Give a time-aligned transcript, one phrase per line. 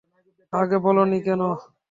[0.53, 1.41] আগে বলোনি কেন?